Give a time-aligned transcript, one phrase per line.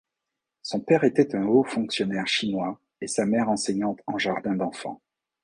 [0.63, 4.99] Son père était un haut fonctionnaire chinois et sa mère enseignante en jardin d'enfants.